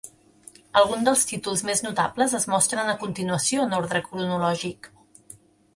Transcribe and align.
Alguns 0.79 1.03
dels 1.07 1.25
títols 1.31 1.61
més 1.67 1.83
notables 1.87 2.33
es 2.41 2.49
mostren 2.55 2.91
a 2.95 2.99
continuació 3.05 3.69
en 3.69 3.79
ordre 3.83 4.05
cronològic. 4.09 4.93